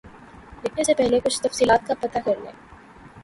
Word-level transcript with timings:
لکھنے 0.63 0.83
سے 0.83 0.93
پہلے 0.93 1.19
کچھ 1.19 1.41
تفصیلات 1.41 1.87
کا 1.87 1.93
پتہ 2.01 2.19
کر 2.25 2.39
لیں 2.43 2.51